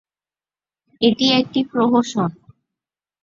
এটি 1.01 1.25
একটি 1.31 1.59
প্রহসন। 1.71 2.29